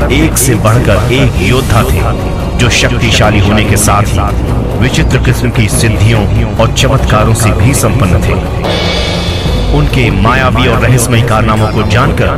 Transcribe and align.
में 0.00 0.08
एक 0.08 0.38
से 0.38 0.54
बढ़कर 0.54 1.12
एक 1.12 1.32
योद्धा 1.36 1.82
थे, 1.82 2.00
जो 2.58 2.70
शक्तिशाली 2.70 3.38
होने 3.38 3.64
के 3.64 3.76
साथ 3.76 4.02
ही 4.02 4.78
विचित्र 4.78 5.18
किस्म 5.18 5.50
की 5.50 5.68
सिद्धियों 5.68 6.54
और 6.56 6.74
चमत्कारों 6.74 7.34
से 7.34 7.52
भी 7.52 7.74
संपन्न 7.74 8.22
थे। 8.22 8.34
उनके 9.78 10.10
मायावी 10.10 10.68
और 10.68 10.80
रहस्यमय 10.80 11.22
कारनामों 11.22 11.68
को 11.68 11.82
जानकर 11.82 12.28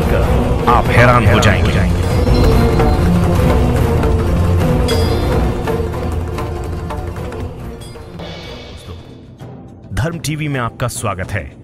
आप 0.68 0.86
हैरान 0.86 1.26
हो 1.26 1.38
जाएँगे। 1.38 2.00
धर्म 9.94 10.18
टीवी 10.18 10.48
में 10.48 10.60
आपका 10.60 10.88
स्वागत 10.88 11.32
है। 11.32 11.56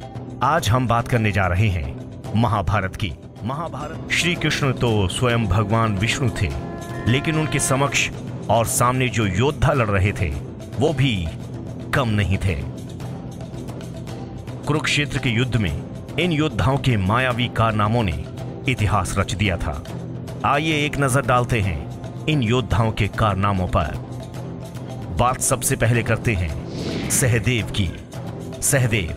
आज 0.42 0.68
हम 0.68 0.87
बात 0.88 1.09
करने 1.09 1.32
जा 1.32 1.46
रहे 1.46 1.68
हैं 1.68 2.12
महाभारत 2.37 2.96
की। 2.96 3.12
महाभारत। 3.46 4.12
श्री 4.12 4.34
कृष्ण 4.34 4.73
तो 4.73 5.09
स्वयं 5.09 5.46
भगवान 5.46 5.96
विष्णु 5.98 6.28
थे, 6.41 6.48
लेकिन 7.06 7.37
उनके 7.38 7.59
समक्ष 7.59 8.09
और 8.50 8.66
सामने 8.66 9.09
जो 9.09 9.27
योद्धा 9.27 9.73
लड़ 9.73 9.88
रहे 9.88 10.12
थे, 10.12 10.28
वो 10.78 10.92
भी 10.92 11.28
कम 11.95 12.09
नहीं 12.09 12.38
थे। 12.38 12.54
कुरुक्षेत्र 14.66 15.18
के 15.18 15.30
युद्ध 15.30 15.56
में 15.56 16.16
इन 16.20 16.32
योद्धाओं 16.32 16.78
के 16.78 16.96
मायावी 16.96 17.48
कारनामों 17.48 18.02
ने 18.02 18.24
इतिहास 18.68 19.14
रच 19.18 19.34
दिया 19.34 19.56
था। 19.56 19.82
आइए 20.45 20.84
एक 20.87 20.98
नज़र 20.98 21.26
डालते 21.26 21.60
हैं 21.60 22.26
इन 22.26 22.42
योद्धाओं 22.42 22.92
के 22.92 23.09
कारनामों 23.09 23.68
पर। 23.68 23.96
बात 25.20 25.40
सबसे 25.40 25.76
पहले 25.76 26.02
करते 26.02 26.35
हैं 26.35 27.10
सहदेव 27.10 27.66
की। 27.70 27.90
सहदेव, 28.63 29.16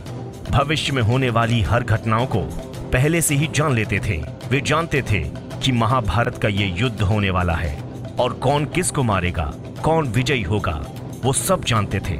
भविष्य 0.51 0.93
में 0.93 1.01
होने 1.01 1.29
वाली 1.29 1.61
हर 1.61 1.83
घटनाओं 1.83 2.25
को 2.27 2.47
पहले 2.93 3.21
से 3.21 3.35
ही 3.35 3.47
जान 3.47 3.73
लेते 3.73 3.99
थे। 3.99 4.17
वे 4.49 4.61
जानते 4.61 5.01
थे 5.01 5.19
कि 5.63 5.71
महाभारत 5.71 6.37
का 6.37 6.47
ये 6.47 6.65
युद्ध 6.67 7.01
होने 7.01 7.29
वाला 7.29 7.53
है 7.53 7.81
और 8.19 8.33
कौन 8.33 8.65
किसको 8.65 9.03
मारेगा, 9.03 9.53
कौन 9.83 10.07
विजयी 10.07 10.41
होगा, 10.43 10.85
वो 11.23 11.33
सब 11.33 11.63
जानते 11.63 11.99
थे। 11.99 12.17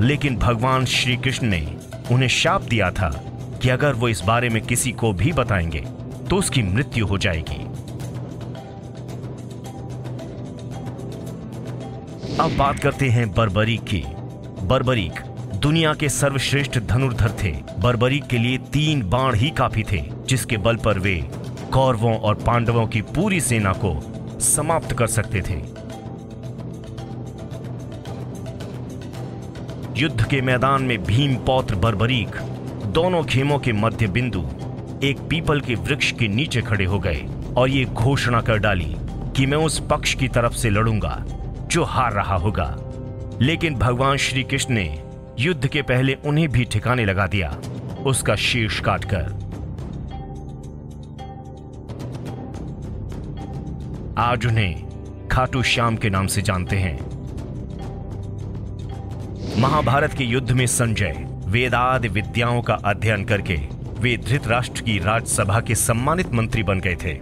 लेकिन 0.00 0.36
भगवान 0.36 0.84
श्री 0.84 1.16
कृष्ण 1.16 1.46
ने 1.46 1.76
उन्हें 2.12 2.28
शाप 2.28 2.62
दिया 2.62 2.90
था 2.90 3.10
कि 3.62 3.68
अगर 3.68 3.92
वो 3.92 4.08
इस 4.08 4.20
बारे 4.20 4.48
में 4.48 4.62
किसी 4.62 4.92
को 4.92 5.12
भी 5.12 5.32
बताएँगे 5.32 5.80
तो 6.30 6.36
उसकी 6.36 6.62
मृत्यु 6.62 7.06
हो 7.06 7.18
जाएगी। 7.18 7.62
अब 12.36 12.56
बात 12.58 12.78
करते 12.78 13.08
हैं 13.08 13.30
बर्बरीक 13.30 13.84
की। 13.84 14.02
बर्बरीक 14.62 15.20
दुनिया 15.64 15.92
के 15.94 16.08
सर्वश्रेष्ठ 16.08 16.78
धनुर्धर 16.78 17.30
थे। 17.42 17.50
बर्बरीक 17.78 18.26
के 18.26 18.38
लिए 18.38 18.56
तीन 18.72 19.02
बाण 19.02 19.34
ही 19.34 19.50
काफ़ी 19.50 19.82
थे, 19.82 20.00
जिसके 20.26 20.56
बल 20.56 20.76
पर 20.76 20.98
वे 20.98 21.14
कौरवों 21.72 22.16
और 22.16 22.34
पांडवों 22.34 22.86
की 22.86 23.00
पूरी 23.02 23.40
सेना 23.40 23.72
को 23.84 24.40
समाप्त 24.40 24.92
कर 24.92 25.06
सकते 25.06 25.40
थे। 25.40 25.56
युद्ध 30.00 30.26
के 30.28 30.40
मैदान 30.40 30.82
में 30.82 31.04
भीम 31.04 31.36
पौत्र 31.36 31.74
बर्बरीक 31.74 32.36
दोनों 32.86 33.22
खेमों 33.24 33.58
के 33.58 33.72
मध्य 33.72 34.06
बिंदु, 34.06 34.42
एक 35.02 35.26
पीपल 35.30 35.60
के 35.60 35.74
वृक्ष 35.74 36.12
के 36.12 36.28
नीचे 36.28 36.62
खड़े 36.62 36.84
हो 36.84 36.98
गए 36.98 37.26
और 37.56 37.68
ये 37.68 37.84
घोषणा 37.84 38.40
कर 38.40 38.58
डाली 38.58 38.94
कि 39.36 39.46
मैं 39.46 39.58
उस 39.58 39.80
पक्ष 39.90 40.14
की 40.14 40.28
तरफ़ 40.28 40.52
से 40.52 40.70
लड़ूँगा, 40.70 41.24
जो 41.66 41.84
हार 41.84 42.12
रहा 42.12 42.36
होगा। 42.36 42.76
लेकिन 43.40 43.74
भगवान 43.74 44.16
श्री 44.16 44.42
कृष्ण 44.42 44.74
ने 44.74 45.13
युद्ध 45.38 45.66
के 45.66 45.82
पहले 45.82 46.14
उन्हें 46.14 46.48
भी 46.48 46.64
ठिकाने 46.64 47.04
लगा 47.04 47.26
दिया। 47.26 47.58
उसका 48.06 48.34
शीर्ष 48.34 48.80
काटकर। 48.80 49.22
आज 54.18 54.46
उन्हें 54.46 54.84
खाटू 55.28 55.62
श्याम 55.62 55.96
के 55.96 56.10
नाम 56.10 56.26
से 56.26 56.42
जानते 56.42 56.76
हैं। 56.76 56.98
महाभारत 59.60 60.12
के 60.12 60.24
युद्ध 60.24 60.50
में 60.50 60.66
संजय, 60.66 61.28
वेदादि 61.46 62.08
विद्याओं 62.08 62.62
का 62.62 62.74
अध्ययन 62.74 63.24
करके 63.24 63.56
वे 63.98 64.16
धृतराष्ट्र 64.16 64.82
की 64.82 64.98
राज्यसभा 64.98 65.60
के 65.60 65.74
सम्मानित 65.74 66.32
मंत्री 66.32 66.62
बन 66.62 66.80
गए 66.80 66.96
थे। 67.04 67.20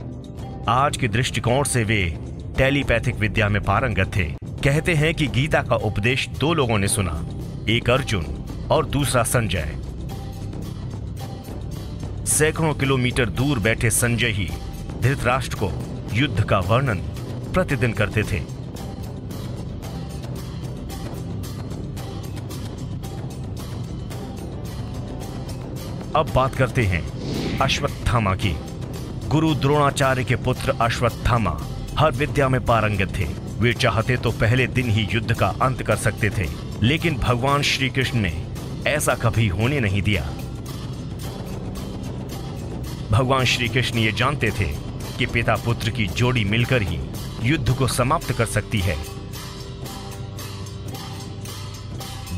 आज 0.69 0.97
के 0.97 1.09
दृष्टिकोण 1.09 1.65
से 1.65 1.85
वे 1.85 2.19
टेलीपैथिक 2.59 3.15
विद्या 3.15 3.49
में 3.49 3.63
पारंगत 3.63 4.17
थे। 4.17 4.25
कहते 4.45 4.95
हैं 4.95 5.15
कि 5.15 5.27
गीता 5.27 5.63
का 5.63 5.77
उपदेश 5.77 6.29
दो 6.29 6.55
लोगों 6.55 6.79
ने 6.79 6.89
सुना। 6.89 7.27
एक 7.69 7.91
अर्जुन 7.91 8.25
और 8.71 8.87
दूसरा 8.87 9.23
संजय। 9.23 9.75
सैकड़ों 12.27 12.73
किलोमीटर 12.75 13.29
दूर 13.31 13.59
बैठे 13.59 13.91
संजय 13.91 14.29
ही 14.29 14.49
धृतराष्ट्र 15.01 15.57
को 15.63 15.71
युद्ध 16.13 16.45
का 16.45 16.59
वर्णन 16.59 16.99
प्रतिदिन 17.55 17.93
करते 17.93 18.23
थे। 18.23 18.39
अब 26.17 26.33
बात 26.35 26.55
करते 26.55 26.83
हैं 26.83 27.03
अश्वत्थामा 27.59 28.35
की। 28.35 28.55
गुरु 29.29 29.55
द्रोणाचार्य 29.55 30.25
के 30.25 30.37
पुत्र 30.37 30.77
अश्वत्थामा 30.81 31.57
हर 31.99 32.13
विद्या 32.13 32.49
में 32.49 32.65
पारंगत 32.65 33.19
थे। 33.19 33.29
वे 33.61 33.73
चाहते 33.73 34.17
तो 34.17 34.31
पहले 34.33 34.67
दिन 34.67 34.91
ही 34.91 35.09
युद्ध 35.13 35.33
का 35.33 35.55
अंत 35.63 35.83
कर 35.83 35.97
सकते 35.97 36.31
थे। 36.31 36.72
लेकिन 36.83 37.17
भगवान 37.17 37.63
श्री 37.63 37.89
कृष्ण 37.91 38.21
ने 38.21 38.47
ऐसा 38.87 39.15
कभी 39.15 39.49
होने 39.49 39.81
नहीं 39.81 40.03
दिया। 40.03 40.23
भगवान 43.11 43.45
श्री 43.45 43.69
कृष्ण 43.69 43.99
ये 43.99 44.13
जानते 44.13 44.51
थे 44.51 44.67
कि 45.19 45.27
पिता 45.27 45.55
पुत्र 45.55 45.91
की 45.91 46.07
जोड़ी 46.07 46.45
मिलकर 46.45 46.83
ही 46.83 46.99
युद्ध 47.43 47.77
को 47.77 47.87
समाप्त 47.87 48.33
कर 48.33 48.47
सकती 48.47 48.81
है। 48.81 48.97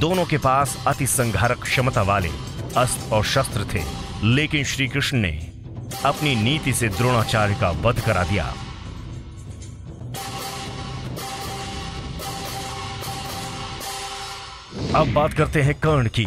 दोनों 0.01 0.25
के 0.25 0.39
पास 0.39 0.77
अति 0.87 1.07
संघारक 1.07 1.63
क्षमता 1.63 2.03
वाले 2.03 2.31
अस्त्र 2.77 3.15
और 3.15 3.25
शस्त्र 3.25 3.65
थे, 3.75 3.83
लेकिन 4.25 4.65
श्री 4.65 4.89
कृष्ण 4.89 5.19
ने 5.19 5.31
अपनी 6.05 6.35
नीति 6.37 6.73
से 6.73 6.89
द्रोणाचार्य 6.89 7.55
का 7.55 7.71
वध 7.71 8.01
करा 8.01 8.25
दिया। 8.25 8.55
अब 14.97 15.13
बात 15.15 15.33
करते 15.33 15.63
हैं 15.63 15.75
कर्ण 15.75 16.09
की। 16.09 16.25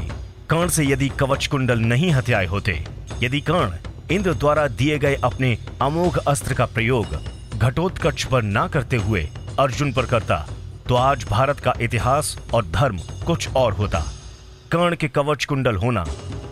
कर्ण 0.50 0.68
से 0.68 0.84
यदि 0.86 1.08
कवच 1.10 1.46
कुंडल 1.48 1.80
नहीं 1.82 2.12
हत्याए 2.12 2.46
होते, 2.46 2.74
यदि 3.22 3.40
कर्ण 3.42 3.78
इंद्र 4.12 4.34
द्वारा 4.34 4.68
दिए 4.68 4.98
गए 5.00 5.16
अपने 5.24 5.58
अमोघ 5.82 6.18
अस्त्र 6.18 6.54
का 6.54 6.66
प्रयोग 6.66 7.16
घटोत्कच 7.58 8.24
पर 8.24 8.42
ना 8.44 8.68
करते 8.68 8.98
हुए 8.98 9.28
अर्जुन 9.60 9.94
पर 9.94 10.06
करता 10.06 10.46
तो 10.88 10.96
आज 10.96 11.24
भारत 11.30 11.60
का 11.60 11.74
इतिहास 11.82 12.38
और 12.54 12.66
धर्म 12.66 12.98
कुछ 13.26 13.56
और 13.56 13.74
होता। 13.74 14.04
कर्ण 14.72 14.96
के 14.96 15.08
कवच 15.08 15.46
कुंडल 15.46 15.76
होना 15.76 16.06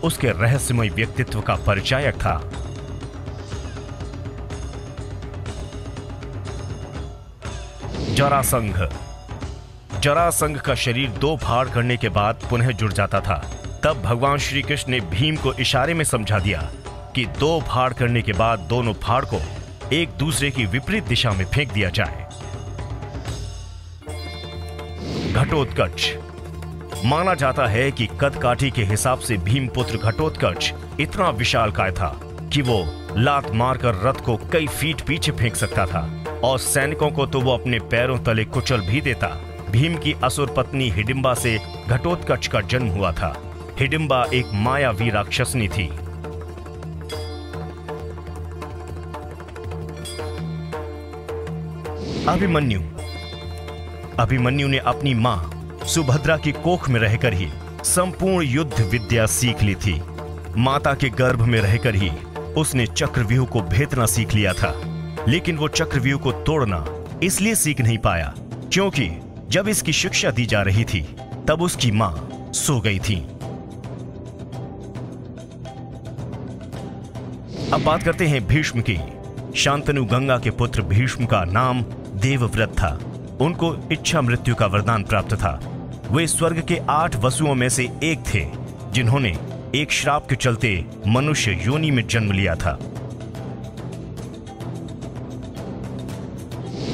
उसके 0.04 0.30
रहस्यमय 0.32 0.88
व्यक्तित्व 0.90 1.40
का 1.40 1.56
परिचायक 1.56 2.14
था। 2.16 2.38
जरासंघ 8.14 8.76
जरासंघ 10.06 10.60
का 10.60 10.74
शरीर 10.74 11.10
दो 11.10 11.36
फाड़ 11.36 11.68
करने 11.68 11.96
के 11.96 12.08
बाद 12.08 12.34
पुनः 12.50 12.70
जुड़ 12.70 12.92
जाता 12.92 13.20
था। 13.20 13.34
तब 13.84 14.02
भगवान 14.02 14.38
श्री 14.38 14.62
कृष्ण 14.62 14.92
ने 14.92 15.00
भीम 15.00 15.36
को 15.36 15.52
इशारे 15.54 15.94
में 15.94 16.04
समझा 16.04 16.38
दिया 16.38 16.60
कि 17.14 17.24
दो 17.26 17.60
फाड़ 17.60 17.92
करने 17.92 18.22
के 18.22 18.32
बाद 18.32 18.58
दोनों 18.58 18.94
फाड़ 18.94 19.24
को 19.24 19.40
एक 19.92 20.08
दूसरे 20.08 20.50
की 20.50 20.66
विपरीत 20.66 21.04
दिशा 21.04 21.30
में 21.30 21.44
फेंक 21.44 21.72
दिया 21.72 21.88
जाए। 21.88 22.26
घटोत्कच। 25.32 26.12
माना 27.04 27.34
जाता 27.34 27.66
है 27.66 27.90
कि 27.90 28.08
कद 28.20 28.36
काठी 28.42 28.70
के 28.70 28.84
हिसाब 28.84 29.18
से 29.18 29.36
भीम 29.36 29.68
पुत्र 29.68 29.96
घटोत्कच 29.96 30.72
इतना 31.00 31.30
विशाल 31.30 31.70
काय 31.70 31.92
था 31.92 32.20
कि 32.52 32.62
वो 32.62 32.84
लात 33.16 33.50
मारकर 33.54 33.94
रथ 33.94 34.24
को 34.24 34.36
कई 34.36 34.66
फीट 34.66 35.00
पीछे 35.00 35.32
फेंक 35.32 35.56
सकता 35.56 35.86
था 35.86 36.24
और 36.44 36.58
सैनिकों 36.58 37.10
को 37.10 37.26
तो 37.26 37.40
वो 37.40 37.52
अपने 37.52 37.78
पैरों 37.78 38.18
तले 38.18 38.44
कुचल 38.44 38.80
भी 38.80 39.00
देता। 39.00 39.45
भीम 39.70 39.96
की 39.96 40.14
असुर 40.24 40.54
पत्नी 40.56 40.88
हिडिंबा 40.90 41.34
से 41.34 41.58
घटोत्कच 41.88 42.46
का 42.46 42.60
जन्म 42.60 42.88
हुआ 42.88 43.12
था। 43.12 43.32
हिडिंबा 43.78 44.24
एक 44.34 44.50
मायावी 44.54 45.10
राक्षसनी 45.10 45.68
थी। 45.68 45.86
अभिमन्यु। 52.28 52.80
अभिमन्यु 54.18 54.68
ने 54.68 54.78
अपनी 54.78 55.14
माँ 55.14 55.38
सुभद्रा 55.86 56.36
की 56.36 56.52
कोख 56.52 56.88
में 56.88 57.00
रहकर 57.00 57.34
ही 57.34 57.48
संपूर्ण 57.84 58.46
युद्ध 58.46 58.80
विद्या 58.80 59.26
सीख 59.26 59.62
ली 59.62 59.74
थी। 59.74 60.00
माता 60.56 60.94
के 60.94 61.08
गर्भ 61.08 61.42
में 61.42 61.60
रहकर 61.60 61.94
ही 61.94 62.10
उसने 62.56 62.86
चक्रव्यूह 62.86 63.46
को 63.46 63.60
भेदना 63.60 64.06
सीख 64.06 64.34
लिया 64.34 64.52
था। 64.52 64.74
लेकिन 65.28 65.56
वो 65.56 65.68
चक्रव्यूह 65.68 66.20
को 66.20 66.32
तोड़ना 66.32 66.84
इसलिए 67.22 67.54
सीख 67.54 67.80
नहीं 67.80 67.98
पाया, 67.98 68.34
क्योंकि 68.72 69.08
जब 69.48 69.68
इसकी 69.68 69.92
शिक्षा 69.92 70.30
दी 70.30 70.46
जा 70.46 70.62
रही 70.62 70.84
थी, 70.84 71.16
तब 71.48 71.62
उसकी 71.62 71.90
माँ 71.90 72.30
सो 72.54 72.80
गई 72.80 72.98
थी। 72.98 73.16
अब 77.72 77.82
बात 77.86 78.02
करते 78.02 78.26
हैं 78.26 78.46
भीष्म 78.46 78.82
की। 78.90 78.98
शांतनु 79.56 80.04
गंगा 80.04 80.38
के 80.38 80.50
पुत्र 80.50 80.82
भीष्म 80.82 81.26
का 81.26 81.44
नाम 81.44 81.82
देवव्रत 82.14 82.68
था। 82.68 83.00
उनको 83.40 83.88
इच्छा 83.92 84.20
मृत्यु 84.20 84.54
का 84.54 84.66
वरदान 84.66 85.02
प्राप्त 85.04 85.34
था। 85.34 85.60
वे 86.10 86.26
स्वर्ग 86.26 86.64
के 86.68 86.80
आठ 86.90 87.16
वसुओं 87.16 87.54
में 87.54 87.68
से 87.68 87.90
एक 88.02 88.18
थे, 88.34 88.46
जिन्होंने 88.92 89.38
एक 89.74 89.92
श्राप 89.92 90.28
के 90.28 90.36
चलते 90.36 90.84
मनुष्य 91.06 91.60
योनि 91.64 91.90
में 91.90 92.06
जन्म 92.06 92.32
लिया 92.32 92.54
था। 92.54 92.70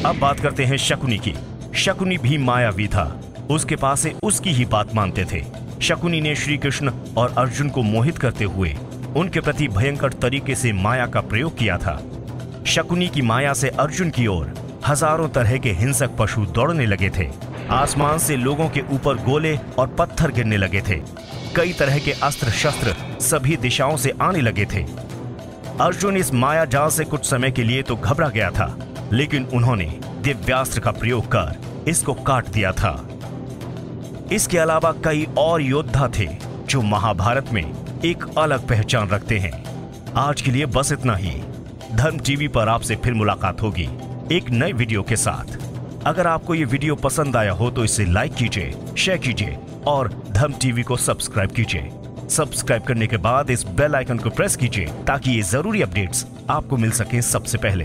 अब 0.07 0.19
बात 0.21 0.41
करते 0.41 0.65
हैं 0.65 0.77
शकुनी 0.77 1.19
की। 1.19 1.35
शकुनी 1.75 2.17
भी 2.19 2.39
मायावी 2.39 2.87
था। 2.89 3.05
उसके 3.51 3.77
पास 3.77 4.07
उसकी 4.23 4.51
ही 4.51 4.65
बात 4.65 4.95
मानते 4.95 5.25
थे। 5.25 5.43
शकुनी 5.83 6.21
ने 6.21 6.35
श्री 6.35 6.57
कृष्ण 6.57 6.93
और 7.17 7.35
अर्जुन 7.39 7.69
को 7.69 7.83
मोहित 7.83 8.19
करते 8.19 8.45
हुए 8.45 8.75
उनके 9.17 9.41
प्रति 9.41 9.69
भयंकर 9.69 10.13
तरीके 10.13 10.55
से 10.55 10.73
माया 10.73 11.07
का 11.07 11.21
प्रयोग 11.21 11.57
किया 11.59 11.79
था। 11.79 12.01
शकुनी 12.67 13.09
की 13.09 13.23
माया 13.23 13.53
से 13.55 13.69
अर्जुन 13.71 14.11
की 14.11 14.27
ओर 14.27 14.53
हज़ारों 14.87 15.29
तरह 15.29 15.57
के 15.59 15.71
हिंसक 15.73 16.17
पशु 16.19 16.45
दौड़ने 16.47 16.87
लगे 16.87 17.11
थे। 17.11 17.29
आसमान 17.71 18.19
से 18.19 18.37
लोगों 18.37 18.69
के 18.69 18.81
ऊपर 18.93 19.23
गोले 19.25 19.57
और 19.79 19.95
पत्थर 19.99 20.31
गिरने 20.31 20.57
लगे 20.57 20.81
थे। 20.81 21.01
कई 21.57 21.73
तरह 21.73 21.99
के 21.99 22.13
अस्त्र 22.23 22.51
शस्त्र 22.53 22.95
सभी 23.21 23.57
दिशाओं 23.57 23.97
से 23.97 24.13
आने 24.23 24.41
लगे 24.41 24.65
थे। 24.65 24.85
अर्जुन 25.81 26.17
इस 26.17 26.33
माया 26.35 26.65
जाल 26.67 26.89
से 26.91 27.05
कुछ 27.05 27.25
समय 27.25 27.51
के 27.51 27.65
लिए 27.65 27.83
तो 27.83 27.97
घबरा 27.97 28.29
गया 28.29 28.51
था, 28.51 28.77
लेकिन 29.13 29.45
उन्होंने 29.55 29.93
दिव्यास्त्र 30.23 30.81
का 30.81 30.91
प्रयोग 30.91 31.25
कर 31.27 31.85
इसको 31.89 32.15
काट 32.17 32.49
दिया 32.49 32.71
था। 32.73 32.93
इसके 34.33 34.59
अलावा 34.59 34.93
कई 35.05 35.27
और 35.39 35.63
योद्धा 35.63 36.09
थे 36.19 36.27
जो 36.67 36.83
महाभारत 36.83 37.49
में 37.53 37.65
एक 38.05 38.25
अलग 38.39 38.67
पहचान 38.69 39.09
रखते 39.09 39.39
हैं। 39.39 39.53
आज 40.17 40.43
के 40.43 40.51
लिए 40.51 40.67
बस 40.67 40.93
इतना 40.93 41.17
ही। 41.17 41.33
धर्म 41.93 42.19
टीवी 42.19 42.49
पर 42.49 42.69
आपसे 42.69 42.97
फिर 42.97 43.15
मुलाकात 43.15 43.63
होगी 43.63 43.89
एक 44.33 44.51
नए 44.51 44.73
वीडियो 44.73 45.03
के 45.03 45.17
साथ। 45.17 45.59
अगर 46.07 46.27
आपको 46.27 46.55
ये 46.55 46.65
वीडियो 46.65 46.95
पसंद 46.99 47.37
आया 47.37 47.53
हो 47.53 47.71
तो 47.71 47.85
इसे 47.85 48.05
लाइक 48.05 48.35
कीजिए 48.35 48.75
शेयर 48.99 49.19
कीजिए 49.19 49.59
और 49.87 50.13
धर्म 50.31 50.53
टीवी 50.53 50.83
को 50.83 50.97
सब्सक्राइब 50.99 51.51
कीजिए। 51.51 51.91
सब्सक्राइब 52.31 52.83
करने 52.83 53.07
के 53.07 53.17
बाद 53.19 53.51
इस 53.51 53.65
बेल 53.71 53.95
आइकन 53.95 54.19
को 54.19 54.31
प्रेस 54.31 54.57
कीजिए 54.57 54.87
ताकि 55.07 55.31
ये 55.31 55.43
ज़रूरी 55.43 55.83
अपडेट्स 55.83 56.27
आपको 56.51 56.77
मिल 56.77 56.91
सके 56.93 57.23
सबसे 57.23 57.59
पहले। 57.59 57.85